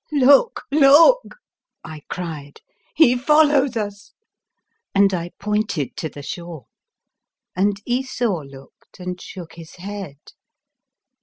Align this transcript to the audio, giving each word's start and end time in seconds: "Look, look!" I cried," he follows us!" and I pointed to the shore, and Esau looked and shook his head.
"Look, 0.29 0.63
look!" 0.71 1.35
I 1.83 2.01
cried," 2.09 2.61
he 2.95 3.15
follows 3.15 3.77
us!" 3.77 4.13
and 4.95 5.13
I 5.13 5.29
pointed 5.39 5.95
to 5.97 6.09
the 6.09 6.23
shore, 6.23 6.65
and 7.55 7.79
Esau 7.85 8.39
looked 8.41 8.99
and 8.99 9.21
shook 9.21 9.53
his 9.53 9.75
head. 9.75 10.17